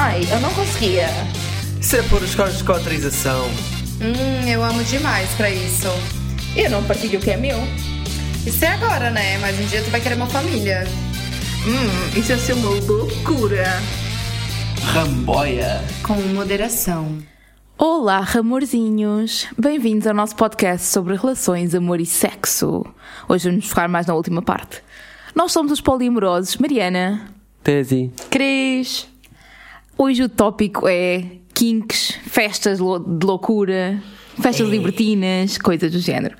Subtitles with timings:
[0.00, 1.08] Ai, eu não conseguia.
[1.80, 3.46] Isso é por os códigos de cotrização.
[4.00, 5.88] Hum, eu amo demais pra isso.
[6.54, 7.58] Eu não partilho o que é meu.
[8.46, 9.38] Isso é agora, né?
[9.38, 10.84] Mas um dia tu vai querer uma família.
[11.66, 13.64] Hum, isso ia ser uma loucura.
[14.94, 15.82] Ramboia.
[16.04, 17.18] Com moderação.
[17.76, 19.48] Olá, amorzinhos!
[19.58, 22.86] Bem-vindos ao nosso podcast sobre relações, amor e sexo.
[23.28, 24.80] Hoje vamos focar mais na última parte.
[25.34, 27.34] Nós somos os poliamorosos Mariana,
[27.64, 28.12] Tese.
[28.30, 29.17] Cris.
[29.98, 34.00] Hoje o tópico é kinks, festas de loucura,
[34.40, 36.36] festas libertinas, coisas do género.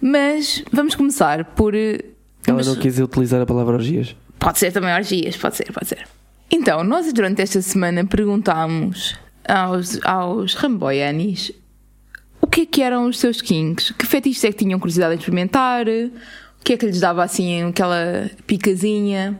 [0.00, 1.74] Mas vamos começar por.
[1.74, 1.98] eh,
[2.46, 4.16] Ela não quis utilizar a palavra orgias.
[4.38, 6.06] Pode ser também orgias, pode ser, pode ser.
[6.50, 9.14] Então, nós durante esta semana perguntámos
[9.46, 11.52] aos, aos ramboianis
[12.40, 15.18] o que é que eram os seus kinks, que fetiches é que tinham curiosidade em
[15.18, 19.38] experimentar, o que é que lhes dava assim aquela picazinha.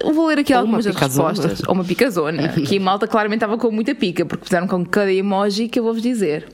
[0.00, 1.28] Eu vou ler aqui Ou algumas uma das picazona.
[1.28, 1.68] respostas.
[1.68, 2.48] Ou uma picazona.
[2.48, 5.84] que a malta claramente estava com muita pica, porque fizeram com cada emoji que eu
[5.84, 6.46] vou-vos dizer.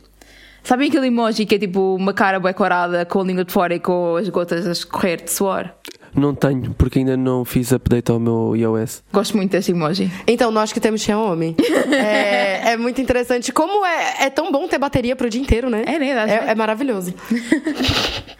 [0.62, 3.74] Sabem aquele emoji que é tipo uma cara bué corada com a língua de fora
[3.74, 5.68] e com as gotas a escorrer de suor?
[6.14, 9.02] Não tenho, porque ainda não fiz update ao meu iOS.
[9.12, 10.10] Gosto muito desse emoji.
[10.26, 11.56] Então, nós que temos Xiaomi.
[11.90, 13.50] é, é muito interessante.
[13.50, 15.82] Como é, é tão bom ter bateria pro dia inteiro, né?
[15.86, 16.10] É, né?
[16.28, 17.14] É, é maravilhoso.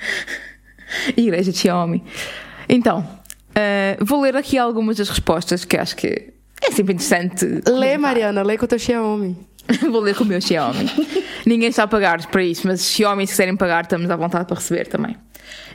[1.16, 2.04] Igreja de Xiaomi.
[2.68, 3.08] Então,
[3.54, 7.44] eh, vou ler aqui algumas das respostas que acho que é sempre interessante.
[7.68, 9.36] Lê, Mariana, lê com o teu Xiaomi.
[9.90, 10.90] vou ler com o meu Xiaomi.
[11.46, 14.56] Ninguém está a pagar para isso, mas Xiaomi, se quiserem pagar, estamos à vontade para
[14.56, 15.16] receber também.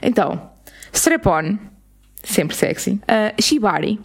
[0.02, 0.50] Então,
[0.92, 1.58] strap-on,
[2.22, 3.00] sempre sexy.
[3.06, 4.00] Eh, shibari.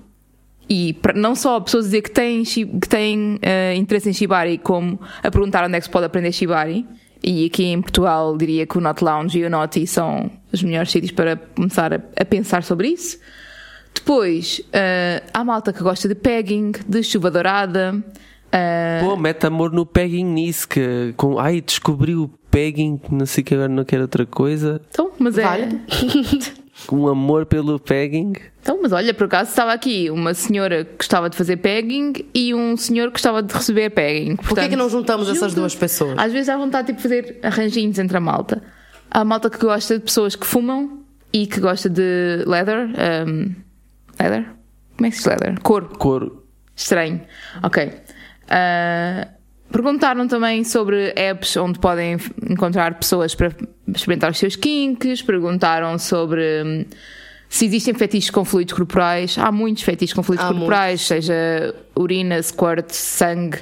[0.70, 5.30] E não só pessoas dizer que têm, que têm eh, interesse em Shibari, como a
[5.30, 6.86] perguntar onde é que se pode aprender Shibari.
[7.22, 10.92] E aqui em Portugal diria que o Not Lounge e o Naughty são os melhores
[10.92, 13.18] sítios para começar a, a pensar sobre isso.
[13.96, 18.04] Depois, eh, há malta que gosta de pegging, de chuva dourada.
[18.52, 21.40] eh, Pô, mete amor no pegging nisso, que com.
[21.40, 24.82] Ai, descobri o pegging, não sei que agora não quero outra coisa.
[24.90, 25.44] então, mas é.
[25.44, 25.80] Válido.
[26.92, 28.34] Um amor pelo pegging.
[28.62, 32.54] Então, mas olha, por acaso estava aqui uma senhora que gostava de fazer pegging e
[32.54, 34.36] um senhor que gostava de receber pegging.
[34.38, 36.16] Por que, que não juntamos essas duas pessoas?
[36.18, 38.62] Às vezes há vontade de tipo, fazer arranjinhos entre a malta.
[39.10, 42.90] Há a malta que gosta de pessoas que fumam e que gosta de leather.
[43.28, 43.54] um,
[44.20, 44.46] leather?
[44.98, 45.60] Como é que se diz leather?
[45.62, 45.88] Couro.
[45.98, 46.44] Cor.
[46.76, 47.22] Estranho.
[47.62, 47.92] Ok.
[48.50, 49.28] Ah,
[49.72, 52.18] perguntaram também sobre apps onde podem
[52.50, 53.52] encontrar pessoas para
[53.88, 55.22] experimentar os seus kinks.
[55.22, 56.86] Perguntaram sobre hum,
[57.50, 59.38] se existem fetiches com fluidos corporais.
[59.38, 63.60] Há muitos fetiches com fluidos Há corporais, seja urina, squirt, sangue,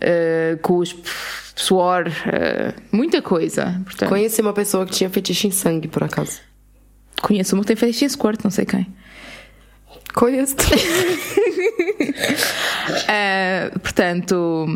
[0.00, 1.08] ah, cuspe,
[1.54, 3.80] suor, ah, muita coisa.
[3.84, 6.40] Portanto, Conheci uma pessoa que tinha fetiche em sangue, por acaso.
[7.22, 8.86] conheço uma que tem fetiche em squirt, não sei quem.
[10.14, 10.56] Conheço.
[12.82, 14.66] Uh, portanto,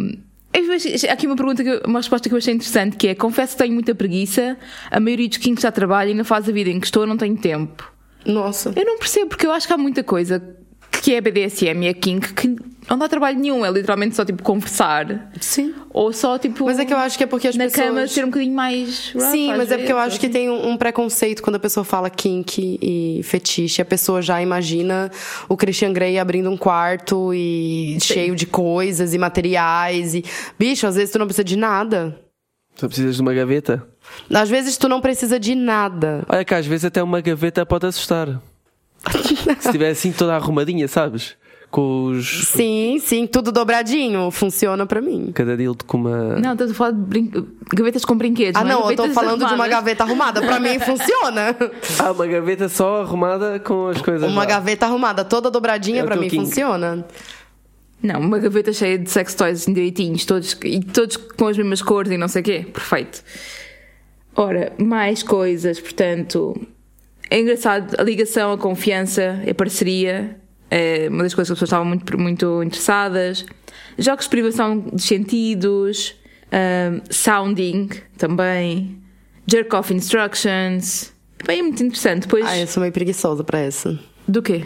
[1.11, 3.75] aqui uma pergunta, que uma resposta que eu achei interessante, que é confesso que tenho
[3.75, 4.57] muita preguiça,
[4.91, 7.17] a maioria dos kinks já trabalha e na fase da vida em que estou não
[7.17, 7.93] tenho tempo.
[8.25, 8.73] Nossa.
[8.77, 10.57] Eu não percebo, porque eu acho que há muita coisa
[11.01, 12.57] que é BDSM e é kink que
[12.89, 15.33] não dá trabalho nenhum, é literalmente só tipo conversar.
[15.41, 15.75] Sim.
[15.91, 16.65] Ou só tipo.
[16.67, 17.87] Mas é que eu acho que é porque as na pessoas...
[17.87, 19.13] cama ser um bocadinho mais.
[19.13, 21.83] rough, Sim, mas é porque eu vezes, acho que tem um, preconceito quando a pessoa
[21.83, 23.83] fala kink e fetiche.
[23.83, 25.11] A pessoa já imagina
[25.49, 30.15] o Christian Grey abrindo um quarto e cheio de coisas e materiais.
[30.15, 30.25] E...
[30.57, 32.17] Bicho, às vezes tu não precisa de nada.
[32.77, 33.85] Só precisas de uma gaveta.
[34.33, 36.25] Às vezes tu não precisa de nada.
[36.29, 38.41] Olha que às vezes até uma gaveta pode assustar.
[39.61, 41.37] Se estiver assim toda arrumadinha, sabes?
[41.71, 42.47] Com os.
[42.47, 44.31] Sim, sim, tudo dobradinho.
[44.31, 45.33] Funciona pra mim.
[45.35, 46.37] Cada dildo com uma.
[46.37, 47.31] Não, estás a falar de brin...
[47.75, 48.61] gavetas com brinquedos.
[48.61, 48.69] Ah, é?
[48.69, 49.75] não, eu tô Gavetas falando de uma arrumadas.
[49.75, 50.41] gaveta arrumada.
[50.43, 51.57] Pra mim funciona.
[51.99, 54.31] Ah, uma gaveta só arrumada com as coisas.
[54.31, 54.47] Uma lá.
[54.47, 56.45] gaveta arrumada, toda dobradinha, É pra mim kink.
[56.45, 57.05] funciona.
[58.03, 62.13] Não, uma gaveta cheia de sex toys direitinhos, todos, e todos com as mesmas cores
[62.13, 62.67] e não sei o quê.
[62.73, 63.23] Perfeito.
[64.37, 66.55] Ora, mais coisas, portanto.
[67.31, 70.37] É engraçado, a ligação, a confiança, a parceria,
[70.71, 73.45] é uma das coisas que as pessoas estavam muito, muito interessadas.
[73.99, 76.15] Jogos de privação de sentidos,
[76.53, 78.99] ahm, sounding também,
[79.51, 81.13] jerk off instructions.
[81.47, 82.23] Bem, é muito interessante.
[82.23, 83.99] Depois, Ah, eu sou meio preguiçosa pra essa.
[84.29, 84.65] do quê?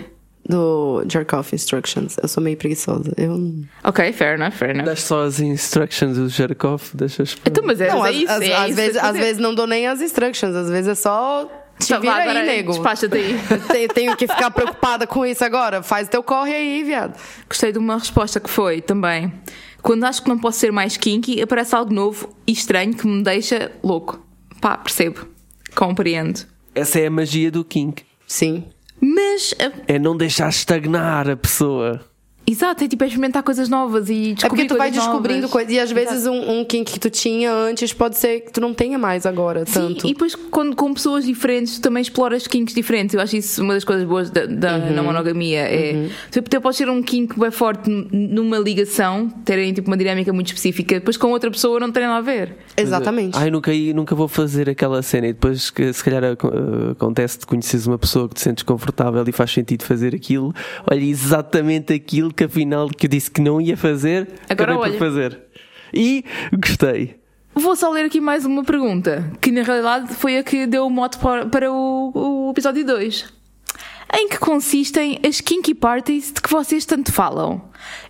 [0.49, 2.17] Do Jerk Off Instructions.
[2.21, 3.13] Eu sou meio preguiçosa.
[3.17, 3.39] Eu.
[3.85, 4.85] Ok, fair enough, fair enough.
[4.87, 7.37] Das só as instructions do Jerkov, deixas.
[7.47, 8.33] Então, mas é, Não, é às, isso.
[8.33, 10.69] às- é às isso vezes, que às eu vezes não dou nem as instructions, às
[10.69, 11.49] vezes é só.
[11.81, 12.73] Te Então, vira agora aí, nego.
[12.73, 13.37] Despacha-te aí.
[13.69, 15.82] Tenho, tenho que ficar preocupada com isso agora.
[15.82, 17.19] Faz teu corre aí, viado.
[17.49, 19.32] Gostei de uma resposta que foi também.
[19.82, 23.23] Quando acho que não posso ser mais kinky, aparece algo novo e estranho que me
[23.23, 24.25] deixa louco.
[24.61, 25.27] Pá, percebo.
[25.75, 26.41] Compreendo.
[26.75, 28.05] Essa é a magia do kink.
[28.27, 28.65] Sim.
[29.00, 32.00] Mas, ah, É não deixar estagnar a pessoa.
[32.50, 35.73] Exato, é tipo é experimentar coisas novas e É descobrir porque tu vai descobrindo coisas.
[35.73, 38.75] E às vezes um, um kink que tu tinha antes pode ser que tu não
[38.75, 40.02] tenha mais agora, tanto.
[40.02, 43.14] Sim, e depois quando, com pessoas diferentes tu também exploras kinks diferentes.
[43.14, 44.94] Eu acho isso uma das coisas boas da, da Uhum.
[44.94, 45.61] na monogamia.
[45.61, 50.32] É, tu tu podes ter um kink bem forte numa ligação, terem tipo uma dinâmica
[50.32, 52.56] muito específica, depois com outra pessoa não tem nada a ver.
[52.76, 53.37] Exatamente.
[53.37, 56.37] Ai, nunca, nunca vou fazer aquela cena e depois que se calhar eh,
[56.93, 60.55] acontece de conheces uma pessoa que te sentes confortável e faz sentido fazer aquilo.
[60.91, 64.93] Olha, exatamente aquilo que afinal que eu disse que não ia fazer, Agora olha.
[64.93, 65.39] por fazer.
[65.93, 67.17] E gostei.
[67.55, 70.91] Vou só ler aqui mais uma pergunta, que na realidade foi a que deu o
[70.91, 73.40] mote para, para o, o episódio 2.
[74.12, 77.62] Em que consistem as kinky parties de que vocês tanto falam?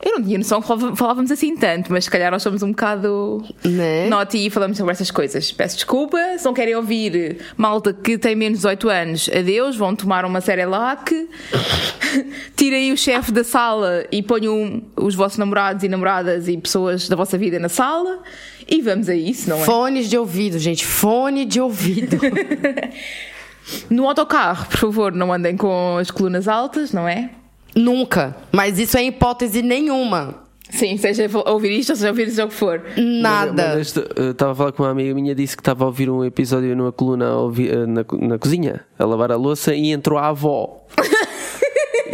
[0.02, 3.44] Eu não tinha noção que falávamos assim tanto, mas se calhar nós somos um bocado
[3.62, 4.08] Né?
[4.08, 5.52] naughty e falamos sobre essas coisas.
[5.52, 9.94] Peço desculpa, se não querem ouvir malta que tem menos de 18 anos, adeus, vão
[9.94, 11.12] tomar uma Cerelac,
[12.56, 17.16] tirem o chefe da sala e ponham os vossos namorados e namoradas e pessoas da
[17.16, 18.22] vossa vida na sala
[18.66, 19.64] e vamos a isso, não é?
[19.64, 20.86] Fones de ouvido, gente.
[20.86, 22.18] Fone de ouvido.
[23.88, 27.30] No autocarro, por favor, não andem com as colunas altas, não é?
[27.74, 28.36] Nunca.
[28.52, 30.34] Mas isso é hipótese nenhuma.
[30.70, 32.80] Sim, seja ouvir isto ou seja ouvir seja o que for.
[32.96, 33.74] Nada.
[34.16, 36.76] Eu Estava a falar com uma amiga minha, disse que estava a ouvir um episódio
[36.76, 40.84] numa coluna ouvir- eh, na, na cozinha, a lavar a louça, e entrou a avó.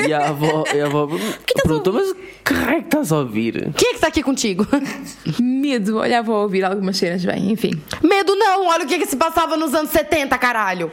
[0.06, 1.08] e a avó, e a avó
[1.62, 2.14] perguntou: Mas
[2.44, 3.72] que raio que estás a ouvir?
[3.76, 4.66] Quem é que tá aqui contigo?
[5.40, 7.72] Medo, olha, vou ouvir algumas cenas bem, enfim.
[8.02, 10.90] Medo não, olha o que, que se passava nos anos 70, caralho.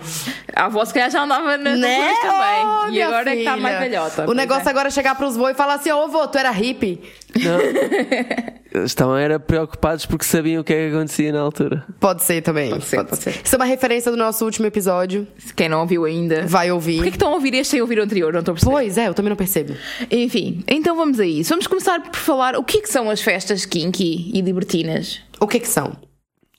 [0.56, 2.14] A avó se calhar já andava nas Né?
[2.22, 2.96] também.
[2.96, 4.30] E agora é que está mais velhota.
[4.30, 4.70] O negócio é.
[4.70, 7.02] agora é chegar pros voos e falar assim: Ô, vô, tu era hippie?
[8.74, 11.86] Eles estavam era preocupados porque sabiam o que é que acontecia na altura.
[12.00, 12.72] Pode ser também.
[12.72, 13.40] Pode ser, pode ser.
[13.44, 15.28] Isso é uma referência do nosso último episódio.
[15.56, 16.48] Quem não ouviu ainda.
[16.48, 16.96] Vai ouvir.
[16.96, 18.34] Por que, que estão a ouvir este sem ouvir o anterior?
[18.34, 18.72] Não estou a perceber.
[18.72, 19.76] Pois é, eu também não percebo.
[20.10, 21.52] Enfim, então vamos a isso.
[21.52, 25.20] Vamos começar por falar o que é que são as festas kinky e libertinas.
[25.40, 25.96] O que que são?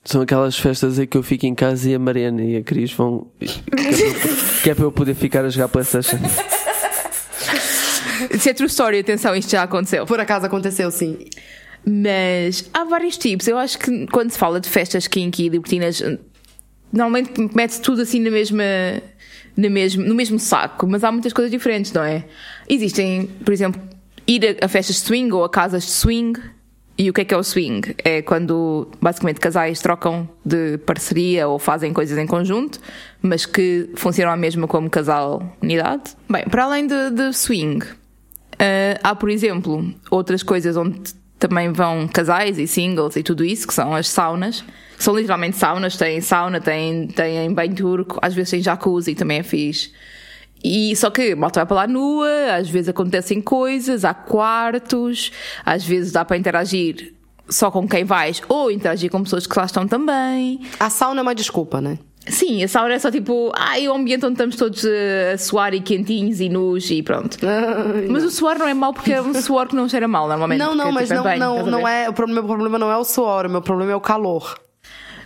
[0.05, 2.93] São aquelas festas em que eu fico em casa e a Mariana e a Cris
[2.93, 3.27] vão.
[3.39, 3.51] Que é
[3.81, 6.17] para eu, é para eu poder ficar a jogar PlayStation.
[8.39, 10.05] Se é true story, atenção, isto já aconteceu.
[10.05, 11.17] Por acaso aconteceu, sim.
[11.85, 13.47] Mas há vários tipos.
[13.47, 16.01] Eu acho que quando se fala de festas kinky e libertinas,
[16.91, 18.63] normalmente mete-se tudo assim na mesma,
[19.55, 22.25] na mesmo, no mesmo saco, mas há muitas coisas diferentes, não é?
[22.67, 23.79] Existem, por exemplo,
[24.27, 26.39] ir a, a festas de swing ou a casas de swing.
[26.97, 27.93] E o que é que é o swing?
[28.05, 32.79] É quando basicamente casais trocam de parceria ou fazem coisas em conjunto,
[33.21, 36.15] mas que funcionam a mesma como casal unidade.
[36.29, 37.85] Bem, para além de, de swing,
[38.55, 41.13] Uh, há, por exemplo, outras coisas onde
[41.47, 44.63] também vão casais e singles e tudo isso, que são as saunas.
[44.97, 49.43] São literalmente saunas, têm sauna, têm, têm banho turco, às vezes tem jacuzzi, também é
[49.43, 49.91] fixe.
[50.63, 55.31] E só que malta vai para lá nua, às vezes acontecem coisas, há quartos,
[55.63, 57.13] às vezes dá para interagir
[57.47, 60.61] só com quem vais ou interagir com pessoas que lá estão também.
[60.79, 61.99] A sauna é uma desculpa, né?
[62.27, 64.83] Sim, a sauna é só tipo, ai, o ambiente onde estamos todos
[65.33, 67.37] a suar e quentinhos e nus e pronto.
[68.09, 70.57] Mas o suor não é mau porque é um suor que não cheira mal normalmente.
[70.59, 71.89] Não, não, porque, mas tipo, não, bem, não, estás a não ver?
[71.91, 72.09] é.
[72.09, 74.59] O pro- meu problema não é o suor, o meu problema é o calor.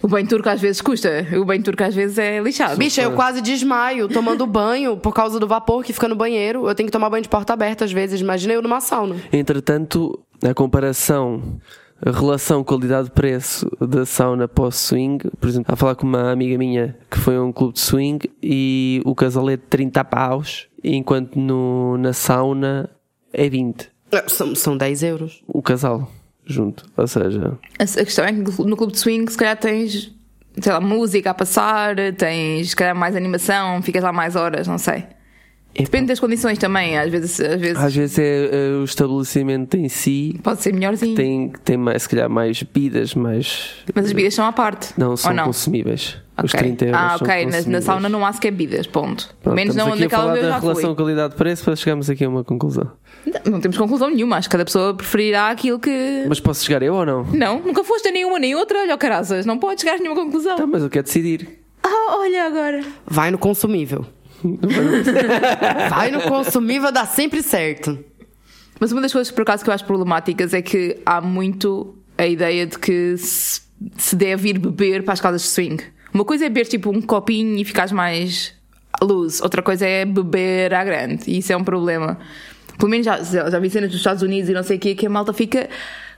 [0.02, 2.78] O banho turco às vezes custa, o banho turco às vezes é lixado.
[2.78, 6.70] Bicha, eu quase desmaio tomando banho por causa do vapor que fica no banheiro.
[6.70, 8.22] Eu tenho que tomar banho de porta aberta às vezes.
[8.22, 9.18] Imagina eu numa sauna.
[9.32, 11.60] Entretanto, a comparação,
[12.06, 17.18] a relação qualidade-preço da sauna pós-swing, por exemplo, a falar com uma amiga minha que
[17.18, 21.98] foi a um clube de swing e o casal é de 30 paus, enquanto no,
[21.98, 22.90] na sauna
[23.34, 23.90] é 20.
[24.28, 25.44] São, são 10 euros.
[25.48, 26.10] O casal,
[26.46, 26.86] junto.
[26.98, 30.12] Ou seja, A, a questão é que no clube de swing se calhar tens,
[30.60, 34.78] sei lá, música a passar, tens se calhar mais animação, ficas lá mais horas, não
[34.78, 35.06] sei.
[35.78, 39.88] Depende das condições também, às vezes, às vezes às vezes é, é o estabelecimento em
[39.88, 41.16] si pode ser melhorzinho.
[41.16, 43.76] tem, tem mais, se calhar mais bebidas, mais.
[43.94, 44.94] Mas as bebidas são à parte.
[44.98, 45.46] Não, são não?
[45.46, 46.18] consumíveis.
[46.44, 46.60] Os Ok.
[46.60, 47.00] 30 euros.
[47.02, 47.46] Ah, são ok.
[47.46, 49.28] Na, na sauna não há sequer bebidas, ponto.
[49.28, 52.10] Pelo Pronto, menos não aqui a naquela falar vez eu da relação qualidade-preço para chegarmos
[52.10, 52.92] aqui a uma conclusão.
[53.26, 54.38] Não, não temos conclusão nenhuma.
[54.38, 56.26] Acho que cada pessoa preferirá aquilo que.
[56.28, 57.26] Mas posso chegar eu ou não?
[57.26, 58.80] Não, nunca foste a nenhuma nem outra.
[58.80, 60.56] Olha, o caraças, não podes chegar a nenhuma conclusão.
[60.56, 61.60] Tá, mas eu quero decidir.
[61.84, 62.84] Ah, olha agora.
[63.06, 64.06] Vai no consumível.
[65.90, 67.98] Vai no consumível, dá sempre certo.
[68.80, 72.26] Mas uma das coisas, por acaso, que eu acho problemáticas é que há muito a
[72.26, 73.62] ideia de que se,
[73.98, 75.84] se deve ir beber para as casas de swing.
[76.14, 78.54] Uma coisa é beber tipo um copinho e ficares mais
[79.02, 82.18] luz, outra coisa é beber à grande, e isso é um problema.
[82.78, 85.06] Pelo menos já, já vi cenas dos Estados Unidos e não sei o quê, que
[85.06, 85.70] a malta fica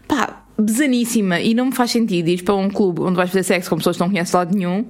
[0.08, 3.70] pá, besaníssima e não me faz sentido ir para um clube onde vais fazer sexo
[3.70, 4.86] com pessoas que não conheces de lado nenhum.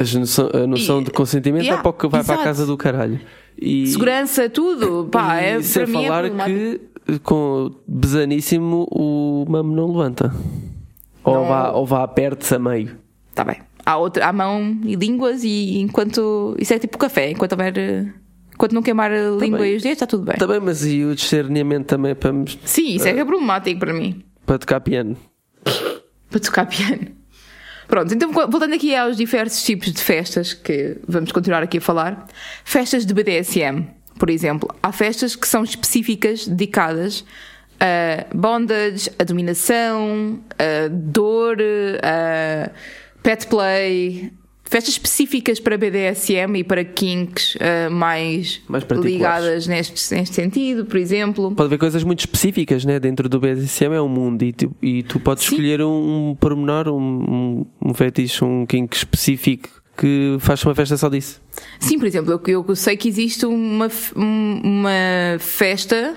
[0.00, 2.36] A noção, a noção E- de consentimento Yeah, é para o que vai para a
[2.36, 2.42] exato.
[2.48, 3.20] casa do caralho.
[3.60, 6.84] E, Segurança, tudo, pá, e é, sem para mim é falar problemático.
[7.06, 10.34] que com besaníssimo, o mamo não levanta.
[11.22, 12.96] Ou Não- vá, ou vá aperte-se a meio.
[13.34, 13.56] Tá bem.
[13.84, 16.54] Há, outra, há mão e línguas e enquanto.
[16.58, 17.76] Isso é tipo café, enquanto houver.
[17.76, 18.06] eh,
[18.54, 19.72] Enquanto não queimar a língua bem.
[19.72, 20.36] e os dedos, está tudo bem.
[20.36, 22.30] Tá bem, mas e o discernimento também para,
[22.64, 24.22] Sim, isso é que é problemático para mim.
[24.44, 25.16] para tocar piano?
[26.30, 27.06] Para tocar piano.
[27.90, 32.24] Pronto, então voltando aqui aos diversos tipos de festas que vamos continuar aqui a falar.
[32.64, 33.84] Festas de BDSM,
[34.16, 34.72] por exemplo.
[34.80, 37.24] Há festas que são específicas, dedicadas
[37.80, 41.56] a bondage, a dominação, a dor,
[42.04, 42.70] a
[43.24, 44.32] pet play.
[44.70, 50.96] Festas específicas para BDSM e para kinks eh, mais, Mais ligadas neste, neste sentido, por
[50.96, 51.50] exemplo.
[51.56, 53.00] Pode haver coisas muito específicas, né?
[53.00, 55.56] Dentro do BDSM é um mundo e tu, e tu podes Sim.
[55.56, 60.96] escolher um, um pormenor, um, um, um fetiche, um kink específico que faz uma festa
[60.96, 61.42] só disso.
[61.80, 66.14] Sim, por exemplo, eu, eu sei que existe uma, um- uma festa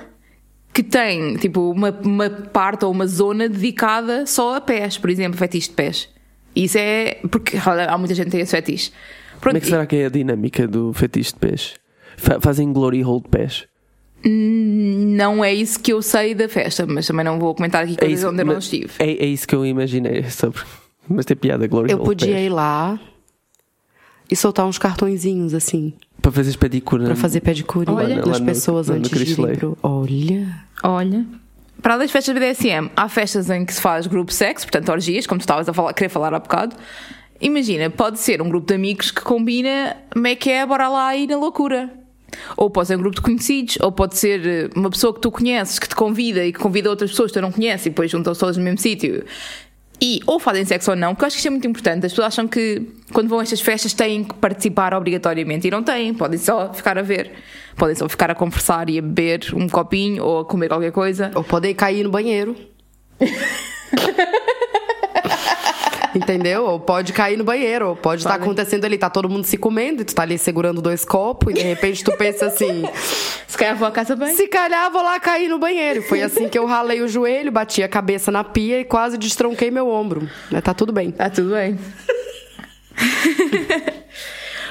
[0.71, 5.37] que tem tipo uma, uma parte ou uma zona dedicada só a pés, por exemplo,
[5.39, 6.12] fetiche de pés.
[6.55, 8.91] Isso é porque olha, há muita gente que tem esse fetiche.
[9.39, 11.73] Pronto, Como é que será que é a dinâmica do fetiche de pés?
[12.17, 13.65] Fa- Fazem glory hole de pés?
[14.25, 18.23] não é isso que eu sei da festa, mas também não vou comentar aqui coisas
[18.23, 18.89] onde eu não estive.
[18.99, 20.61] É, é isso que eu imaginei sobre.
[21.09, 22.45] Mas tem piada, glory Eu hole de podia pés.
[22.45, 22.97] ir lá
[24.31, 25.91] e soltar uns cartõezinhos assim,
[26.21, 27.03] Para fazer pedicure.
[27.03, 28.15] pra fazer pedicure Olha.
[28.25, 29.53] no- pessoas no antes de Crisley.
[29.53, 29.77] ir pro...
[29.83, 30.47] Olha.
[30.81, 31.25] Olha.
[31.83, 35.27] Para além das festas BDSM, há festas em que se faz grupo sexo, portanto orgias,
[35.27, 36.77] como tu estavas a falar, querer falar há bocado.
[37.41, 41.13] Imagina, pode ser um grupo de amigos que combina como é que é, bora lá
[41.13, 41.89] ir na loucura.
[42.55, 45.29] Ou pode ser um grupo de conhecidos, ou pode ser eh, uma pessoa que tu
[45.29, 48.09] conheces, que te convida e que convida outras pessoas que tu não conheces e depois
[48.09, 49.25] juntam-se todas no mesmo sítio.
[50.01, 52.05] E ou fazem sexo ou não, que eu acho que isto é muito importante.
[52.05, 55.83] As pessoas acham que quando vão a estas festas têm que participar obrigatoriamente e não
[55.83, 57.29] têm, podem só ficar a ver,
[57.75, 61.31] podem só ficar a conversar e a beber um copinho ou a comer qualquer coisa.
[61.35, 62.55] Ou poder cair no banheiro.
[66.15, 66.65] Entendeu?
[66.65, 68.45] Ou pode cair no banheiro, ou pode estar Podem.
[68.45, 71.55] acontecendo ali, tá todo mundo se comendo e tu tá ali segurando dois copos e
[71.55, 72.83] de repente tu pensa assim:
[73.47, 74.35] Se calhar vou à casa bem.
[74.35, 76.03] se calhar vou lá cair no banheiro.
[76.03, 79.71] Foi assim que eu ralei o joelho, bati a cabeça na pia e quase destronquei
[79.71, 80.29] meu ombro.
[80.51, 81.09] Mas tá tudo bem.
[81.09, 81.79] Está tudo bem.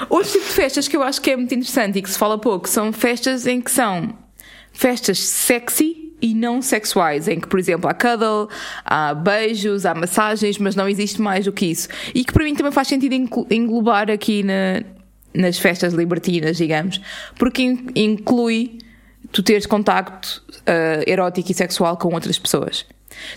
[0.09, 2.39] Outro tipo de festas que eu acho que é muito interessante e que se fala
[2.39, 4.15] pouco são festas em que são
[4.73, 8.49] festas sexy e não sexuais, em que, por exemplo, há cuddle,
[8.85, 11.89] há beijos, há massagens, mas não existe mais do que isso.
[12.15, 13.13] E que para mim também faz sentido
[13.51, 14.83] englobar aqui na-
[15.35, 17.01] nas festas libertinas, digamos,
[17.37, 18.79] porque in- inclui
[19.33, 22.87] tu teres contacto ah, erótico e sexual com outras pessoas.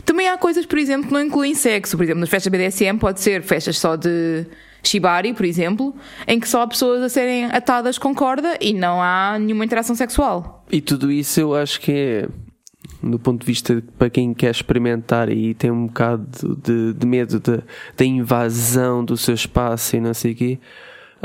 [0.06, 1.98] Também há coisas, por exemplo, que não incluem sexo.
[1.98, 4.46] Por exemplo, nas festas BDSM pode ser festas só de
[4.88, 5.96] shibari, por exemplo,
[6.28, 9.96] em que só há pessoas a serem atadas com corda e não há nenhuma interação
[9.96, 10.66] sexual.
[10.72, 12.30] E tudo isso eu acho que é,
[13.04, 17.06] do ponto de vista de- para quem quer experimentar e tem um bocado de, de
[17.06, 17.40] medo
[17.98, 20.60] da invasão do seu espaço e não sei o quê,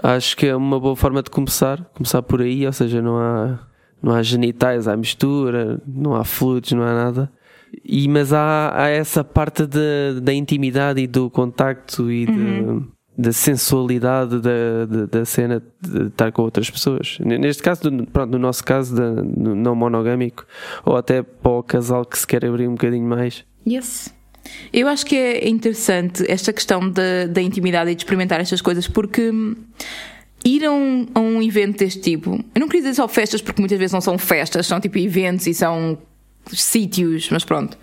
[0.02, 3.58] acho que é uma boa forma de começar, começar por aí, ou seja, não há,
[4.02, 7.30] não há genitais à mistura, não há fluidos, não há nada.
[7.84, 12.82] E, mas há, há essa parte de- da intimidade e do contacto e de-
[13.20, 17.18] da sensualidade da, da, da cena de estar com outras pessoas.
[17.20, 20.46] Neste caso, pronto, no nosso caso, no não monogâmico,
[20.84, 23.44] ou até para o casal que se quer abrir um bocadinho mais.
[23.66, 24.14] Yes.
[24.72, 28.88] Eu acho que é interessante esta questão da, da intimidade e de experimentar estas coisas
[28.88, 29.54] porque hum,
[30.42, 33.60] ir a um, a um evento deste tipo, eu não queria dizer só festas porque
[33.60, 35.98] muitas vezes não são festas, são tipo eventos e são
[36.46, 37.76] sítios, mas pronto.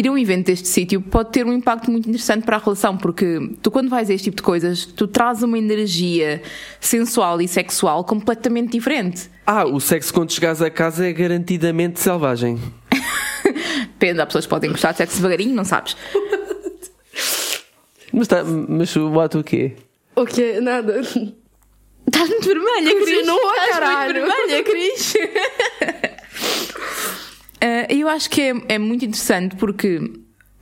[0.00, 2.96] Ir a um evento deste sítio pode ter um impacto muito interessante para a relação,
[2.96, 6.40] porque tu, quando vais a este tipo de coisas, tu traz uma energia
[6.80, 9.30] sensual e sexual completamente diferente.
[9.44, 12.58] Ah, o sexo quando chegares a casa é garantidamente selvagem.
[13.92, 15.94] Depende, há pessoas que podem gostar de sexo devagarinho, não sabes?
[18.10, 19.76] Mas, tá, mas o ato o quê?
[20.16, 20.60] O quê?
[20.60, 21.00] Nada.
[21.00, 23.18] Estás muito vermelha, Cris.
[23.18, 25.14] Continua, Estás muito vermelha, Cris.
[27.60, 30.00] Ah, eu acho que é, é muito interessante porque,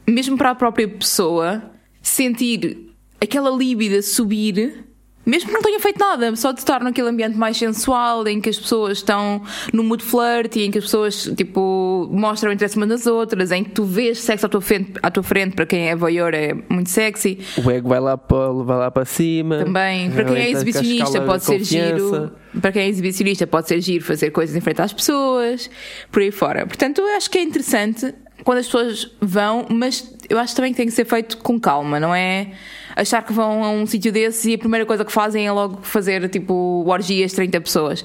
[0.06, 4.87] mesmo para a própria pessoa, sentir aquela líbida subir,
[5.28, 8.48] mesmo que não tenha feito nada, só de estar naquele ambiente mais sensual, em que
[8.48, 9.42] as pessoas estão
[9.74, 13.62] no mood flirt e em que as pessoas, tipo, mostram interesse umas nas outras, em
[13.62, 16.54] que tu vês sexo à tua frente, à tua frente para quem é voyeur é
[16.70, 17.38] muito sexy.
[17.62, 19.64] O ego vai lá para, vai lá para cima.
[19.64, 22.32] Também, para quem é exibicionista pode de ser giro.
[22.62, 25.68] Para quem é exibicionista pode ser giro fazer coisas em frente às pessoas,
[26.10, 26.66] por aí fora.
[26.66, 30.78] Portanto, eu acho que é interessante quando as pessoas vão, mas eu acho também que
[30.78, 32.52] tem que ser feito com calma, não é?
[33.00, 35.78] Achar que vão a um sítio desses e a primeira coisa que fazem é logo
[35.82, 38.04] fazer tipo orgias de 30 pessoas.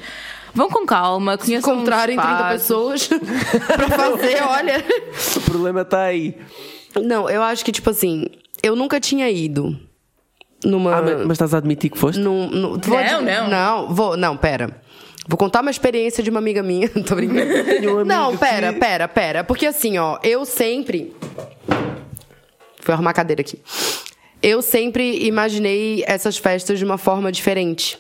[0.53, 3.07] Vão com calma, conheçam Encontrarem os 30 espaços.
[3.07, 3.07] pessoas
[3.75, 4.85] pra fazer, olha.
[5.37, 6.37] O problema está aí.
[7.01, 8.27] Não, eu acho que, tipo assim,
[8.61, 9.75] eu nunca tinha ido
[10.63, 10.95] numa.
[10.97, 12.19] Ah, mas, mas estás a admitir que foste?
[12.19, 13.47] num- num- Não, não.
[13.49, 14.15] Não, vou.
[14.15, 14.79] Não, pera.
[15.27, 16.87] Vou contar uma experiência de uma amiga minha.
[17.07, 17.49] Tô brincando.
[18.01, 19.43] um não, pera, que- pera, pera.
[19.43, 21.15] Porque assim, ó, eu sempre.
[22.85, 23.59] Vou arrumar a cadeira aqui.
[24.43, 27.97] Eu sempre imaginei essas festas de uma forma diferente.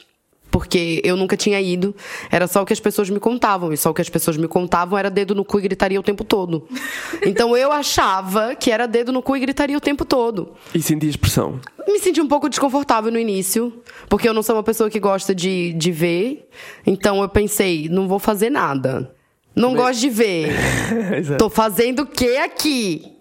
[0.51, 1.95] Porque eu nunca tinha ido,
[2.29, 3.73] era só o que as pessoas me contavam.
[3.73, 6.03] E só o que as pessoas me contavam era dedo no cu e gritaria o
[6.03, 6.67] tempo todo.
[7.25, 10.51] Então eu achava que era dedo no cu e gritaria o tempo todo.
[10.75, 11.59] E sentias pressão.
[11.87, 15.33] Me senti um pouco desconfortável no início, porque eu não sou uma pessoa que gosta
[15.33, 16.49] de, de ver.
[16.85, 19.15] Então eu pensei, não vou fazer nada.
[19.55, 20.49] Não gosto de ver.
[21.39, 23.12] Tô fazendo o que aqui?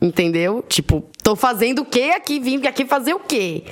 [0.00, 0.62] Entendeu?
[0.68, 2.38] Tipo, tô fazendo o que aqui?
[2.38, 3.64] Vim aqui fazer o quê?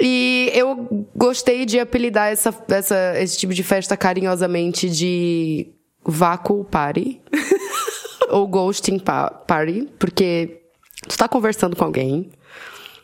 [0.00, 5.68] E eu gostei de apelidar essa, essa, esse tipo de festa carinhosamente de
[6.04, 7.20] vácuo party.
[8.30, 9.88] ou ghosting pa- party.
[9.98, 10.60] Porque
[11.08, 12.30] tu tá conversando com alguém.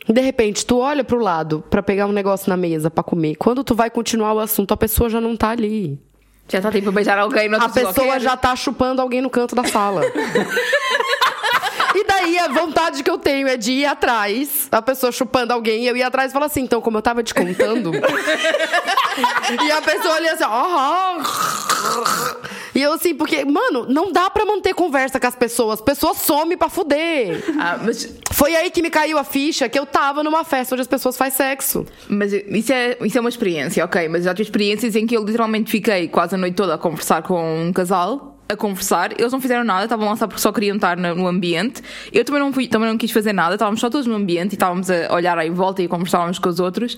[0.07, 3.35] De repente, tu olha pro lado pra pegar um negócio na mesa pra comer.
[3.35, 5.99] Quando tu vai continuar o assunto, a pessoa já não tá ali.
[6.47, 9.63] Já tipo a beijar alguém no A pessoa já tá chupando alguém no canto da
[9.63, 10.01] sala.
[11.95, 15.83] E daí a vontade que eu tenho é de ir atrás, a pessoa chupando alguém,
[15.83, 17.91] e eu ir atrás e falar assim, então, como eu tava te contando.
[19.63, 21.23] e a pessoa olha assim, aham.
[22.75, 25.79] E eu assim, porque, mano, não dá pra manter conversa com as pessoas.
[25.79, 27.41] Pessoas somem pra fuder.
[27.57, 30.81] Ah, mas, Foi aí que me caiu a ficha que eu tava numa festa onde
[30.81, 31.85] as pessoas fazem sexo.
[32.09, 34.09] mas isso, é, isso é uma experiência, ok?
[34.09, 37.21] Mas já tive experiências em que eu literalmente fiquei quase a noite toda a conversar
[37.21, 38.34] com um casal.
[38.47, 41.81] A conversar, eles não fizeram nada, estavam lá só porque só queriam estar no, ambiente.
[42.13, 44.55] Eu também não, fui, também não quis fazer nada, estávamos só todos no ambiente e
[44.55, 46.97] estávamos a olhar em volta e uns com os outros.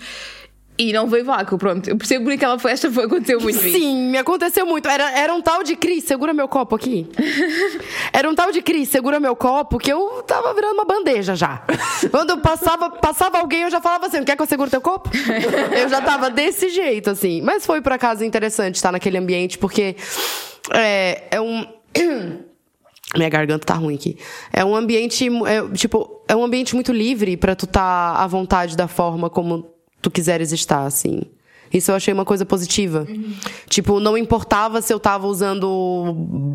[0.79, 1.89] E não veio vácuo, pronto.
[1.89, 3.57] Eu percebo que naquela festa foi, aconteceu muito.
[3.57, 4.87] Sim, me aconteceu muito.
[4.87, 7.07] Era, era um tal de Cris, segura meu copo aqui.
[8.13, 11.63] Era um tal de Cris, segura meu copo, que eu tava virando uma bandeja já.
[12.11, 15.09] Quando passava, passava alguém, eu já falava assim: quer que eu segure teu copo?
[15.71, 17.41] Eu já tava desse jeito, assim.
[17.41, 19.95] Mas foi por acaso interessante estar naquele ambiente, porque
[20.73, 21.65] é, é um.
[23.15, 24.17] Minha garganta tá ruim aqui.
[24.51, 28.75] É um ambiente, é, tipo, é um ambiente muito livre pra tu tá à vontade
[28.75, 29.65] da forma como
[30.01, 31.21] tu quiseres estar, assim.
[31.73, 33.07] Isso eu achei uma coisa positiva.
[33.69, 35.69] Tipo, não importava se eu tava usando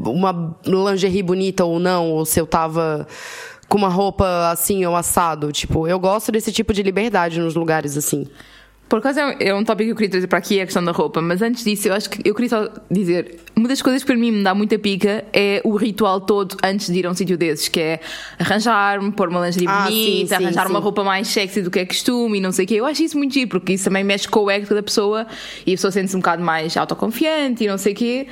[0.06, 3.06] uma lingerie bonita ou não, ou se eu tava
[3.68, 5.52] com uma roupa assim ou assado.
[5.52, 8.26] Tipo, eu gosto desse tipo de liberdade nos lugares assim.
[8.92, 10.66] Por acaso é um- é um tópico que eu queria trazer para aqui, é a
[10.66, 13.80] questão da roupa, mas antes disso, eu acho que eu queria só dizer: uma das
[13.80, 17.06] coisas que para mim me dá muita pica é o ritual todo antes de ir
[17.06, 18.00] a um sítio desses, que é
[18.38, 20.82] arranjar-me, pôr uma lingerie Ah, bonita, sim, sim, arranjar uma sim.
[20.84, 22.74] roupa mais sexy do que é costume e não sei o quê.
[22.74, 25.26] Eu acho isso muito giro, porque isso também mexe com o ego da pessoa
[25.66, 28.26] e a pessoa sente-se um bocado mais autoconfiante e não sei o quê,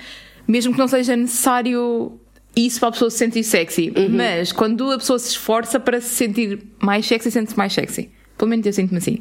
[0.47, 2.13] mesmo que não seja necessário.
[2.55, 4.09] Isso para a pessoa se sentir sexy, Uhum.
[4.11, 8.11] mas quando a pessoa se esforça para se sentir mais sexy, sente-se mais sexy.
[8.41, 9.19] Pelo menos eu sinto-me assim.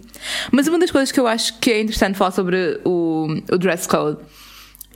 [0.52, 3.86] Mas uma das coisas que eu acho que é interessante falar sobre o, o dress
[3.88, 4.18] code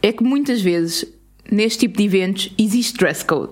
[0.02, 1.06] é que muitas vezes,
[1.52, 3.52] neste tipo de eventos, existe dress code.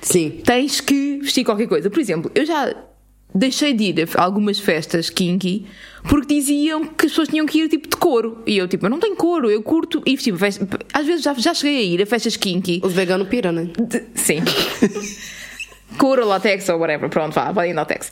[0.00, 0.40] Sim.
[0.44, 1.90] Tens que vestir qualquer coisa.
[1.90, 2.72] Por exemplo, eu já
[3.34, 5.66] deixei de ir a algumas festas kinky
[6.08, 8.42] porque diziam que as pessoas tinham que ir tipo de couro.
[8.46, 10.00] E eu, tipo, eu não tenho couro, eu curto.
[10.06, 13.26] E tipo, festa- às vezes já, já cheguei a ir a festas kinky Os veganos
[13.28, 13.68] pira, né?
[13.88, 14.38] de- Sim.
[15.98, 17.08] Couro, látex ou whatever.
[17.08, 18.10] Pronto, vá, podem ir látex.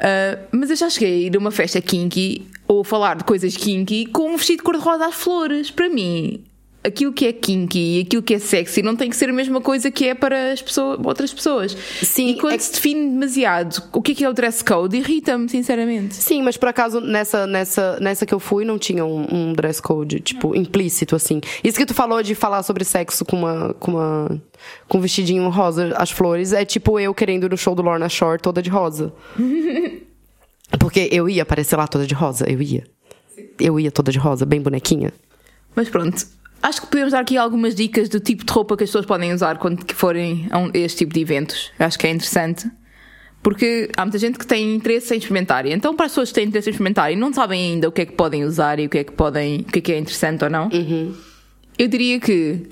[0.00, 3.56] Ah, mas eu já cheguei a ir a uma festa kinky ou falar de coisas
[3.56, 5.70] kinky com um vestido cor-de-rosa às flores.
[5.70, 6.44] Para mim,
[6.86, 9.60] aquilo que é kinky e aquilo que é sexy não tem que ser a mesma
[9.60, 11.76] coisa que é para as pessoas, outras pessoas.
[12.02, 14.96] Sim, e quando é- se define demasiado o que é que é o dress code,
[14.96, 16.14] irrita-me, sinceramente.
[16.14, 19.80] Sim, mas por acaso nessa, nessa, nessa que eu fui não tinha um, um dress
[19.82, 21.40] code, tipo, implícito, assim.
[21.64, 23.74] Isso que tu falou de falar sobre sexo com uma.
[23.74, 24.40] com uma.
[24.88, 28.08] com um vestidinho rosa, as flores, é tipo eu querendo ir no show do Lorna
[28.08, 29.12] Shore toda de rosa.
[30.78, 32.84] Porque eu ia aparecer lá toda de rosa, eu ia.
[33.58, 35.12] Eu ia toda de rosa, bem bonequinha.
[35.74, 36.26] Mas pronto.
[36.62, 39.32] Acho que podemos dar aqui algumas dicas do tipo de roupa que as pessoas podem
[39.32, 41.70] usar quando forem a este tipo de eventos.
[41.78, 42.68] Acho que é interessante.
[43.42, 45.66] Porque há muita gente que tem interesse em experimentar.
[45.66, 48.00] Então, para as pessoas que têm interesse em experimentar e não sabem ainda o que
[48.00, 49.98] é que podem usar e o que é que podem, o que é que é
[49.98, 50.68] interessante ou não,
[51.78, 52.66] eu diria que,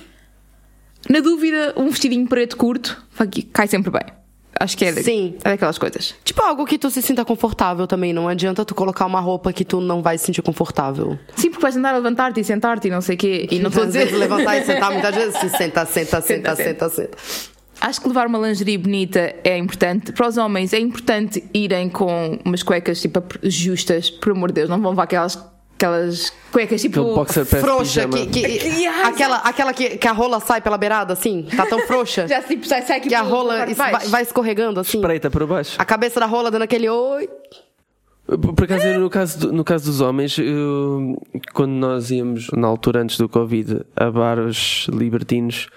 [1.09, 3.05] na dúvida, um vestidinho preto curto
[3.53, 4.24] cai sempre bem.
[4.61, 5.35] Acho que é, Sim.
[5.45, 6.15] é daquelas coisas.
[6.25, 8.13] Tipo, algo que tu se sinta confortável também.
[8.13, 11.19] Não adianta tu colocar uma roupa que tu não vai se sentir confortável.
[11.37, 13.49] Sim, porque vais andar a levantar-te e sentar-te e não sei o quê.
[13.51, 14.05] E não estou a Às dizer.
[14.07, 17.17] vezes levantar e sentar, muitas vezes se senta, senta, senta, Senta, senta, senta.
[17.81, 20.13] Acho que levar uma lingerie bonita é importante.
[20.13, 24.71] Para os homens é importante irem com umas cuecas tipo justas, por amor de Deus,
[24.71, 25.37] não vão levar aquelas
[25.77, 27.03] aquelas cuecas tipo.
[27.15, 28.41] Boxer Frouxa, que, que-
[28.85, 29.05] Yes.
[29.05, 32.67] aquela, aquela que, que a rola sai pela beirada, assim, tá tão frouxa, Já tipo,
[32.67, 34.99] sai, sai aqui que a rola vai, vai escorregando, assim.
[34.99, 35.77] Espreita para baixo.
[35.79, 37.29] A cabeça da rola dando aquele oi.
[38.27, 41.21] Por acaso, no caso, do- no caso dos homens, eu-
[41.53, 45.69] quando nós íamos, na altura antes do Covid, a bares libertinos,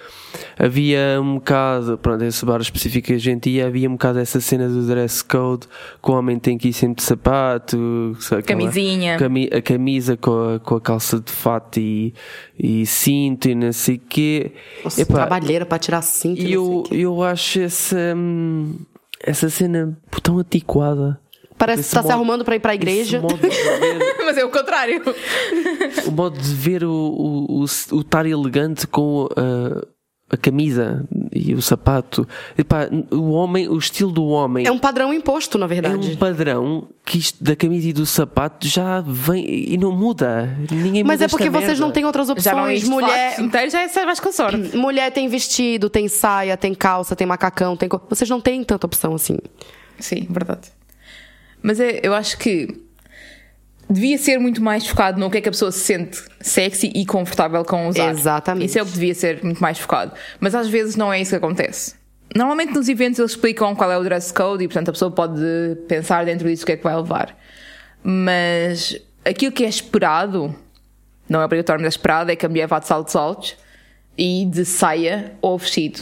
[0.57, 4.39] havia um bocado, pronto, esse bar específico que a gente ia, havia um bocado essa
[4.39, 5.67] cena do dress code,
[6.01, 9.17] que o homem tem que ir sempre de sapato, aquela- Camisinha.
[9.19, 12.13] cami- a camisa com a, com a calça de fato e,
[12.57, 14.51] e cinto e não sei o quê.
[14.85, 16.39] Nossa, Epá, trabalheira pra tirar cinto.
[16.39, 16.95] e não sei eu, o quê.
[16.95, 18.73] eu acho essa, hum,
[19.21, 21.19] essa cena tão antiquada.
[21.57, 23.17] Parece que esse tá se modo- arrumando pra ir pra igreja.
[23.17, 25.01] Esse modo de ver, Mas é o contrário.
[26.05, 27.65] o modo de ver o, o, o,
[27.95, 32.27] o estar elegante com a, a camisa e o sapato.
[32.57, 36.11] Epá, o homem, o estilo do homem É um padrão imposto, na é verdade.
[36.11, 40.55] um padrão que isto da camisa e do sapato já vem e não muda.
[40.71, 41.81] Ninguém Mas muda é porque vocês merda.
[41.85, 42.83] não têm outras Já não é opções.
[42.83, 44.57] isto Mulher, inteiro, já é mais com sorte.
[44.77, 47.89] mulher tem vestido, tem saia, tem calça, tem macacão, tem.
[48.09, 49.37] Vocês não têm tanta opção assim.
[49.99, 50.76] Sim, verdade.
[51.67, 52.81] Mas é, eu acho que
[53.89, 57.05] devia ser muito mais focado no que é que a pessoa se sente sexy e
[57.05, 58.09] confortável com usar.
[58.09, 58.67] Exatamente.
[58.67, 60.13] Isso é o que devia ser muito mais focado.
[60.39, 61.93] Mas às vezes não é isso que acontece.
[62.33, 65.41] Normalmente nos eventos eles explicam qual é o dress code e portanto a pessoa pode
[65.89, 67.37] pensar dentro disso o que é que vai levar.
[68.01, 70.55] Mas aquilo que é esperado,
[71.27, 73.57] não é obrigatório, mas é esperado, é que a mulher vá de saltos altos
[74.17, 76.01] e de saia ou vestido.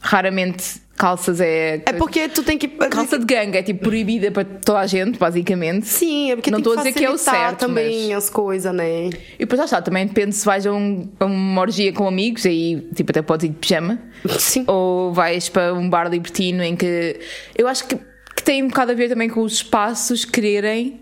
[0.00, 1.82] Raramente calças é.
[1.86, 2.68] É porque tu tem que.
[2.68, 5.86] Calça de ganga é tipo proibida para toda a gente, basicamente.
[5.86, 8.24] Sim, é porque Não tem estou a que dizer que é o certo, também mas-
[8.24, 9.06] as coisas, né?
[9.06, 12.46] E depois já está, também depende se vais a, um- a uma orgia com amigos,
[12.46, 13.98] aí tipo até podes ir de pijama,
[14.38, 14.64] Sim.
[14.66, 17.18] ou vais para um bar libertino em que.
[17.56, 21.00] Eu acho que, que tem um bocado a ver também com os espaços quererem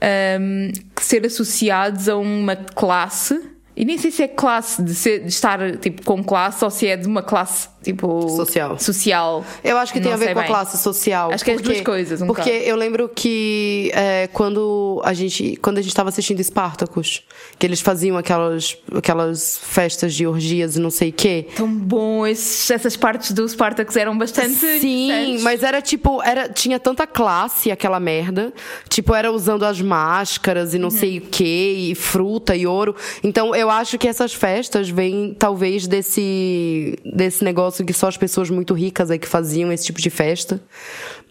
[0.00, 3.40] ahm, ser associados a uma classe.
[3.78, 6.86] E nem sei se é classe de, ser- de estar tipo com classe ou se
[6.86, 8.78] é de uma classe tipo Social.
[8.78, 9.44] social.
[9.64, 10.50] Eu acho que tem Não a ver com a bem.
[10.50, 11.30] classe social.
[11.32, 15.56] Acho que é as duas coisas, um porque eu lembro que é, quando a gente
[15.62, 17.22] quando a gente estava assistindo Spartacus,
[17.58, 21.46] que eles faziam aquelas aquelas festas de orgias e não sei o quê.
[21.56, 24.54] Tão bom, esses- essas partes do Spartacus eram bastante.
[24.54, 28.52] Sim, mas era tipo, era, tinha tanta classe aquela merda.
[28.88, 30.90] Tipo, era usando as máscaras e não Uhum.
[30.90, 32.94] sei o quê, e fruta e ouro.
[33.22, 38.50] Então, eu acho que essas festas vêm, talvez, desse, desse negócio que só as pessoas
[38.50, 40.60] muito ricas aí que faziam esse tipo de festa.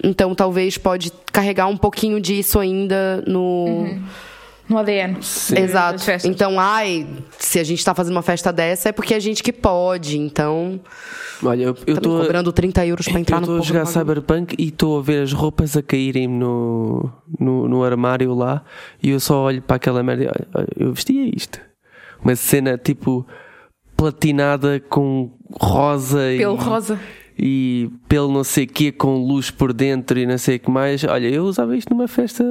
[0.04, 4.00] Então, talvez pode carregar um pouquinho disso ainda no.
[4.68, 5.18] No ADN.
[5.20, 5.94] Exato.
[5.94, 6.26] das festas.
[6.30, 9.54] Então, ai, se a gente tá fazendo uma festa dessa, é porque a gente que
[9.54, 10.18] pode.
[10.18, 10.82] Então,
[11.44, 13.86] Olha, eu me estou cobrando 30 euros pra entrar eu no estou a porra jogar.
[13.86, 18.64] Cyberpunk e estou a ver as roupas a caírem no, no, no armário lá
[19.04, 20.32] e eu só olho para aquela merda
[20.78, 21.60] e eu vestia isto.
[22.24, 23.26] Uma cena tipo
[23.96, 27.00] platinada com rosa e, Pelo rosa.
[27.38, 31.04] e pelo não sei quê com luz por dentro e não sei o que mais.
[31.04, 32.44] Olha, eu usava isto numa festa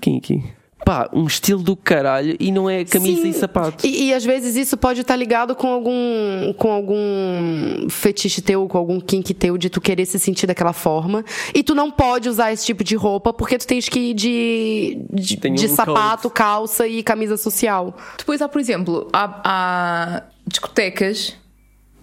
[0.00, 0.42] kinky.
[0.84, 3.86] Pá, um estilo do caralho e não é camisa Sim, e sapato.
[3.86, 8.78] E, e às vezes isso pode estar ligado com algum, com algum fetiche teu, com
[8.78, 11.24] algum kink teu de tu querer se sentir daquela forma.
[11.54, 14.98] E tu não pode usar esse tipo de roupa porque tu tens que ir de,
[15.12, 17.96] de, Tem de um sapato, calça e camisa social.
[18.18, 21.36] Depois há, por exemplo, há, há discotecas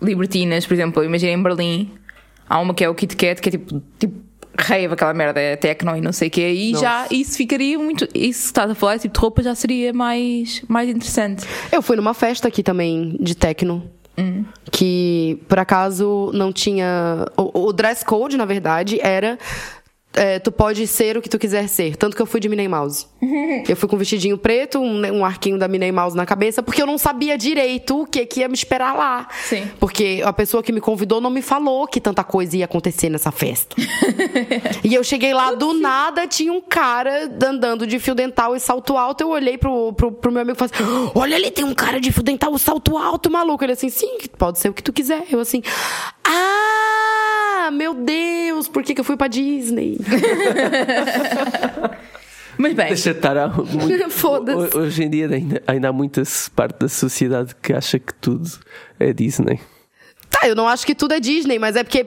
[0.02, 1.92] libertinas, por exemplo, imagina em Berlim,
[2.48, 5.56] há uma que é o Kit Kat, que é tipo, tipo rave, aquela merda, é
[5.56, 8.06] techno e não sei o quê, e já isso ficaria muito.
[8.14, 11.46] Isso que estás a falar, esse tipo de roupa já seria mais, mais interessante.
[11.72, 13.90] Eu fui numa festa aqui também de techno.
[14.70, 17.26] Que por acaso não tinha.
[17.38, 19.40] O, o dress code, na verdade, era.
[20.14, 21.96] É, tu pode ser o que tu quiser ser.
[21.96, 23.06] Tanto que eu fui de Minnie Mouse.
[23.68, 26.82] Eu fui com um vestidinho preto, um, um arquinho da Minnie Mouse na cabeça, porque
[26.82, 29.28] eu não sabia direito o que, que ia me esperar lá.
[29.44, 29.70] Sim.
[29.80, 33.32] Porque a pessoa que me convidou não me falou que tanta coisa ia acontecer nessa
[33.32, 33.76] festa.
[34.84, 38.98] e eu cheguei lá, do nada, tinha um cara andando de fio dental e salto
[38.98, 39.22] alto.
[39.22, 42.00] Eu olhei pro, pro, pro meu amigo e falei assim: Olha ali, tem um cara
[42.00, 43.64] de fio dental e salto alto, maluco.
[43.64, 45.26] Ele assim: Sim, pode ser o que tu quiser.
[45.30, 45.62] Eu assim:
[46.24, 49.98] Ah, meu Deus, por que, que eu fui pra Disney?
[52.58, 53.36] Mas bem, Deixa de estar
[54.10, 54.78] Foda-se.
[54.78, 56.22] Ho- Hoje em dia ainda, ainda há muita
[56.56, 58.50] parte da sociedade que acha que tudo
[59.00, 59.60] é Disney.
[60.30, 62.04] Tá, eu não acho que tudo é Disney, mas é porque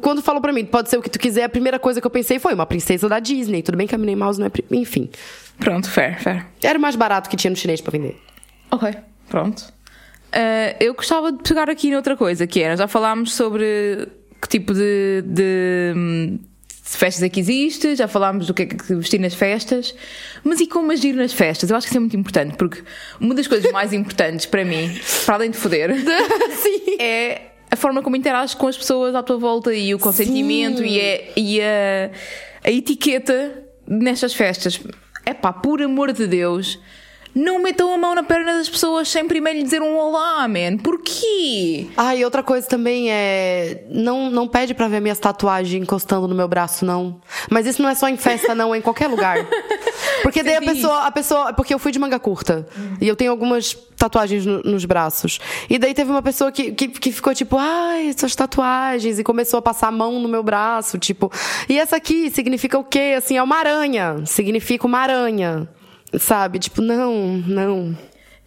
[0.00, 2.10] quando falou pra mim, pode ser o que tu quiser, a primeira coisa que eu
[2.10, 3.60] pensei foi uma princesa da Disney.
[3.62, 4.50] Tudo bem que a Minnie Mouse não é.
[4.70, 5.10] Enfim.
[5.58, 6.46] pronto, fair, fair.
[6.62, 8.16] Era o mais barato que tinha no chinês pra vender.
[8.70, 8.94] Ok,
[9.28, 9.64] pronto.
[10.32, 14.06] Ah, eu gostava de pegar aqui noutra coisa, que era, já falámos sobre
[14.40, 16.38] que tipo de, de, hum,
[16.96, 19.94] festas é que existe, já falámos do que é que vestir nas festas,
[20.42, 21.70] mas e como agir nas festas?
[21.70, 22.82] Eu acho que isso é muito importante, porque
[23.20, 25.90] uma das coisas mais importantes para mim, para além de foder,
[26.98, 31.00] é a forma como interages com as pessoas à tua volta e o consentimento e,
[31.00, 32.10] a, e a,
[32.64, 34.80] a etiqueta nestas festas.
[35.26, 36.78] É pá, por amor de Deus,
[37.34, 40.76] não metam a mão na perna das pessoas sem primeiro lhe dizer um olá, man.
[40.82, 41.86] Porquê?
[41.96, 43.84] Ah, e outra coisa também é.
[43.90, 47.20] Não, não pede pra ver minhas tatuagens encostando no meu braço, não.
[47.50, 49.36] Mas isso não é só em festa, não, é em qualquer lugar.
[50.22, 51.52] Porque daí a pessoa, a pessoa.
[51.52, 52.66] Porque eu fui de manga curta.
[53.00, 55.38] E eu tenho algumas tatuagens no- nos braços.
[55.70, 59.18] E daí teve uma pessoa que, que, que ficou tipo, ai, suas tatuagens.
[59.18, 61.30] E começou a passar a mão no meu braço, tipo.
[61.68, 63.14] E essa aqui significa o quê?
[63.16, 64.22] Assim, é uma aranha.
[64.26, 65.68] Significa uma aranha.
[66.18, 66.58] Sabe?
[66.58, 67.96] Tipo, não, não.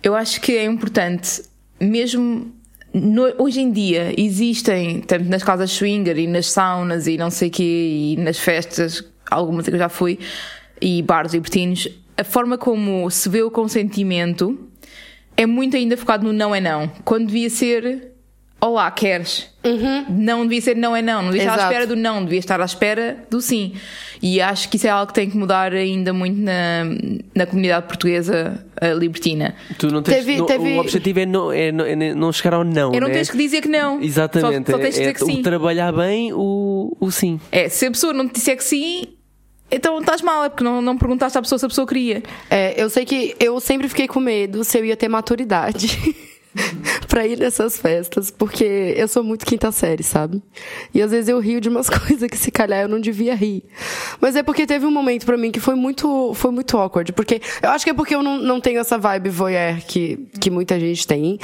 [0.01, 1.43] Eu acho que é importante,
[1.79, 2.51] mesmo
[2.93, 7.49] no- hoje em dia, existem, tanto nas casas swinger e nas saunas e não sei
[7.49, 10.17] o quê, e nas festas, algumas que eu já fui,
[10.81, 14.59] e bares libertinos, a forma como se vê o consentimento
[15.37, 16.87] é muito ainda focado no não é não.
[17.05, 18.10] Quando devia ser
[18.63, 19.49] Olá, queres?
[20.07, 21.71] Não devia ser não é não, não devia estar à Exato.
[21.73, 23.73] espera do não, devia estar à espera do sim.
[24.21, 26.83] E acho que isso é algo que tem que mudar ainda muito na,
[27.33, 28.63] na comunidade portuguesa
[28.97, 29.55] libertina.
[29.79, 32.53] Tu não tens, Teve- não- teve- O objetivo é não, é, não- é não chegar
[32.53, 32.93] ao não.
[32.93, 33.15] Eu não né?
[33.15, 33.99] tens que dizer que não.
[33.99, 34.69] Exatamente.
[34.69, 35.39] Só, só tens que é, dizer que é sim.
[35.39, 37.39] o trabalhar bem o, o sim.
[37.51, 39.07] É, se a pessoa não te disser que sim,
[39.71, 42.21] então estás mal, é porque não, não perguntaste à pessoa se a pessoa queria.
[42.49, 45.87] É, eu sei que eu sempre fiquei com medo se eu ia ter maturidade
[47.11, 50.41] pra ir nessas festas, porque eu sou muito quinta série, sabe?
[50.93, 53.65] E às vezes eu rio de umas coisas que se calhar eu não devia rir.
[54.21, 57.41] Mas é porque teve um momento pra mim que foi muito, foi muito awkward, porque
[57.61, 60.79] eu acho que é porque eu não, não tenho essa vibe voyeur que, que muita
[60.79, 61.37] gente tem.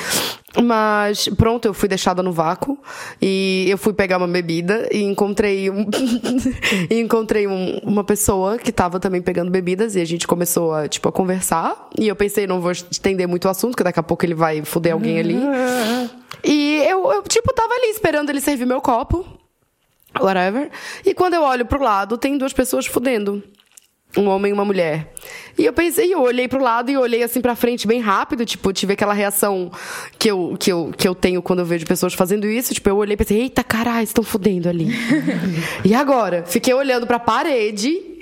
[0.64, 2.78] Mas pronto, eu fui deixada no vácuo
[3.22, 5.86] e eu fui pegar uma bebida e encontrei um,
[6.90, 10.88] e encontrei um- uma pessoa que tava também pegando bebidas e a gente começou a
[10.88, 14.04] tipo a conversar e eu pensei não vou estender muito o assunto que daqui a
[14.04, 15.36] pouco ele vai foder alguém ali.
[16.44, 19.26] E eu, eu tipo tava ali esperando ele servir meu copo,
[20.20, 20.70] whatever.
[21.06, 23.44] E quando eu olho pro lado tem duas pessoas fudendo
[24.16, 25.14] um homem e uma mulher.
[25.58, 28.72] E eu pensei, eu olhei pro lado e olhei assim pra frente bem rápido, tipo,
[28.72, 29.72] tive aquela reação
[30.18, 32.98] que eu, que eu, que eu tenho quando eu vejo pessoas fazendo isso, tipo, eu
[32.98, 34.90] olhei e pensei, eita caralho, estão fudendo ali.
[35.84, 36.44] e agora?
[36.46, 38.17] Fiquei olhando pra parede.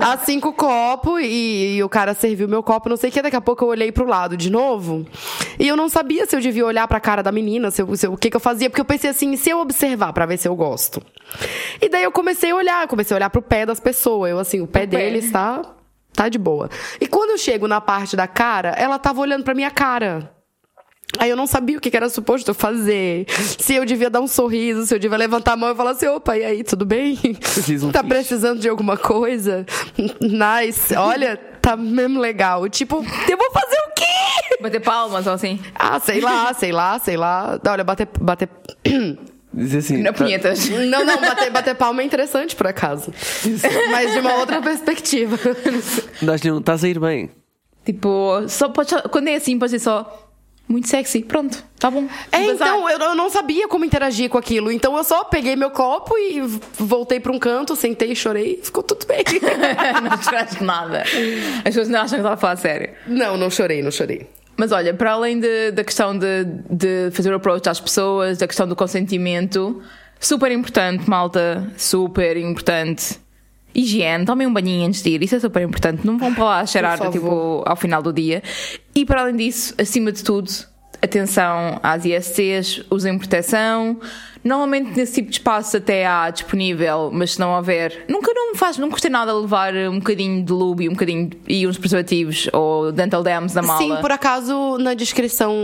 [0.00, 3.22] Assim com o copo e, e o cara serviu meu copo, não sei o que,
[3.22, 5.06] daqui a pouco eu olhei pro lado de novo
[5.58, 8.06] e eu não sabia se eu devia olhar pra cara da menina, se eu- se
[8.06, 10.36] eu- o que que eu fazia, porque eu pensei assim, se eu observar pra ver
[10.38, 11.02] se eu gosto.
[11.80, 14.60] E daí eu comecei a olhar, comecei a olhar pro pé das pessoas, eu assim,
[14.60, 14.86] o pé O pé.
[14.96, 15.62] dele está
[16.12, 16.68] tá de boa.
[17.00, 20.32] E quando eu chego na parte da cara, ela tava olhando pra minha cara.
[21.16, 23.26] Aí eu não sabia o que era suposto eu fazer.
[23.58, 26.06] Se eu devia dar um sorriso, se eu devia levantar a mão e falar assim,
[26.06, 27.16] opa, e aí, tudo bem?
[27.92, 29.64] Tá precisando de alguma coisa?
[30.20, 30.94] Nice.
[30.94, 32.68] Olha, tá mesmo legal.
[32.68, 32.96] Tipo,
[33.28, 34.58] eu vou fazer o quê?
[34.62, 35.58] Bater palmas ou assim.
[35.74, 37.58] Ah, sei lá, sei lá, sei lá.
[37.66, 38.08] Olha, bater...
[38.20, 38.48] bater...
[39.52, 39.96] Dizer assim.
[39.96, 40.68] Não tá- punhetas.
[40.68, 43.10] Não, não, bater, bater palma é interessante, por acaso.
[43.90, 45.38] Mas de uma outra perspectiva.
[46.20, 46.58] Dás-lhe um.
[46.58, 47.30] Estás a ir bem.
[47.84, 50.27] Tipo, só pode, quando é assim, pode ser só
[50.68, 51.22] muito sexy.
[51.22, 52.06] Pronto, tá bom.
[52.30, 54.70] É, então, eu, eu não sabia como interagir com aquilo.
[54.70, 56.40] Então eu só peguei meu copo e
[56.78, 59.24] voltei pra um canto, sentei, chorei, ficou tudo bem.
[60.02, 61.02] não choraste nada.
[61.58, 62.90] As pessoas não acham que estava a falar sério.
[63.06, 64.28] não, não chorei, não chorei.
[64.56, 68.46] Mas olha, para além de- da questão de, de fazer o approach às pessoas, da
[68.46, 69.80] questão do consentimento,
[70.18, 73.20] super importante, malta, super importante.
[73.74, 76.06] Higiene, tomem um banhinho antes de ir, isso é super importante.
[76.06, 78.42] Não vão para lá cheirar tipo, ao final do dia.
[78.94, 80.50] E para além disso, acima de tudo,
[81.02, 84.00] atenção às ISCs, usem proteção.
[84.42, 88.58] Normalmente nesse tipo de espaço até há disponível, mas se não houver, nunca não me
[88.58, 92.48] faz, não custa nada levar um bocadinho de lube e um bocadinho e uns preservativos
[92.52, 93.96] ou dental dams na mala.
[93.96, 95.54] Sim, por acaso, na descrição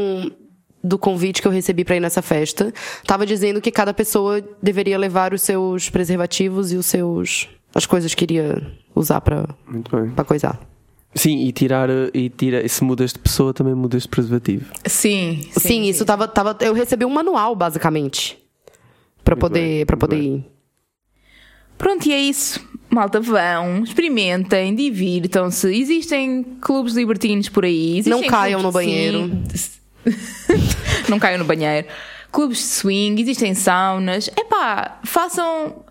[0.83, 2.73] do convite que eu recebi pra ir nessa festa,
[3.07, 7.49] tava dizendo que cada pessoa deveria levar os seus preservativos e os seus.
[7.75, 8.63] As coisas que iria
[8.95, 10.11] usar bem.
[10.15, 10.61] pra coisar.
[11.15, 11.89] Sim, e tirar.
[12.13, 14.73] E tira, se mudas de pessoa, também mudas de preservativo.
[14.85, 16.57] Sim, Sim, isso Tava, tava.
[16.61, 18.37] Eu recebi um manual, basicamente.
[19.27, 20.35] Muito poder, muito poder bem.
[20.37, 20.45] ir.
[21.79, 22.61] Pronto, e é isso.
[22.91, 25.75] Malta, vão, experimentem, divirtam-se.
[25.75, 27.99] Existem clubes libertinos por aí.
[27.99, 29.31] Existem Não caiam no banheiro.
[31.09, 31.87] Não caiam no banheiro.
[32.31, 34.29] Clubes de swing, existem saunas.
[34.37, 35.85] Epá, façam.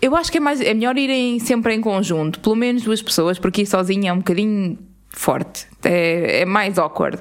[0.00, 3.38] Eu acho que é, mais, é melhor irem sempre em conjunto, pelo menos duas pessoas,
[3.38, 4.78] porque ir sozinho é um bocadinho
[5.10, 5.66] forte.
[5.84, 7.18] É, é mais awkward.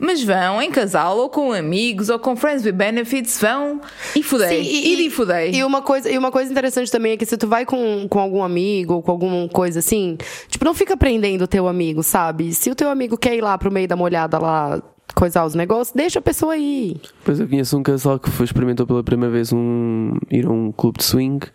[0.00, 3.80] Mas vão em casal, ou com amigos, ou com friends with benefits, vão
[4.16, 4.64] e fudei.
[4.64, 5.52] Sim, e, e, fudei.
[5.52, 8.18] E uma, coisa, e uma coisa interessante também é que se tu vai com, com
[8.18, 10.16] algum amigo ou com alguma coisa assim,
[10.48, 12.52] tipo, não fica prendendo o teu amigo, sabe?
[12.52, 14.82] Se o teu amigo quer ir lá pro meio da molhada lá
[15.14, 17.00] coisar os negócios, deixa a pessoa ir.
[17.24, 20.72] Pois eu conheço um casal que foi, experimentou pela primeira vez um, ir a um
[20.72, 21.46] clube de swing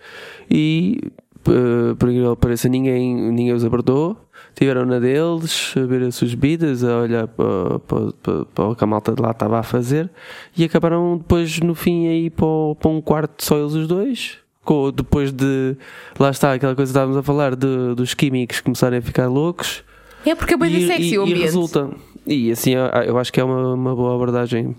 [0.50, 1.00] e
[1.48, 4.18] uh, por incrível que pareça ninguém, ninguém os abordou
[4.58, 8.76] tiveram na deles, a ver as suas bebidas, a olhar para, para, para, para o
[8.76, 10.10] que a malta de lá estava a fazer
[10.58, 12.48] e acabaram depois no fim aí para,
[12.80, 14.38] para um quarto só eles os dois.
[14.66, 15.78] Com, depois de
[16.20, 19.84] lá está aquela coisa que estávamos a falar de, dos químicos começarem a ficar loucos.
[20.26, 21.40] É porque é bem sexy e, o ambiente.
[21.40, 21.92] E resulta.
[22.28, 24.76] E assim eu, acho que é uma, uma boa abordagem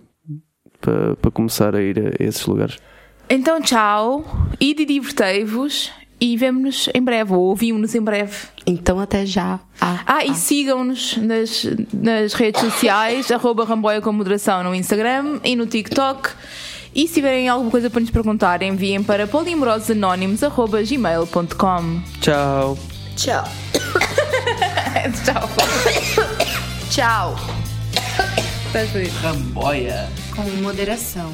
[0.80, 2.78] para, para começar a ir a esses lugares.
[3.30, 4.24] Então, tchau,
[4.60, 8.48] e divertei-vos e vemo-nos em breve, ou ouvimos-nos em breve.
[8.66, 9.60] Então até já.
[9.80, 15.54] Ah, ah e sigam-nos nas, nas redes sociais, arroba Ramboia com moderação no Instagram e
[15.54, 16.30] no TikTok.
[16.94, 22.78] E se tiverem alguma coisa para nos perguntar, enviem para polimorosanónimos.gmail.com Tchau.
[23.14, 23.44] Tchau.
[25.24, 25.48] Tchau.
[26.98, 27.36] Tchau.
[28.72, 29.14] Feliz?
[29.22, 30.08] Ramboia.
[30.34, 31.32] Com moderação.